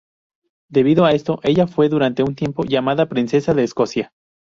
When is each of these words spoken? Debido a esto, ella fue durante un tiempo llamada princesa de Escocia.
Debido 0.67 1.05
a 1.05 1.11
esto, 1.11 1.39
ella 1.43 1.67
fue 1.67 1.87
durante 1.87 2.23
un 2.23 2.33
tiempo 2.33 2.63
llamada 2.63 3.05
princesa 3.07 3.53
de 3.53 3.63
Escocia. 3.65 4.13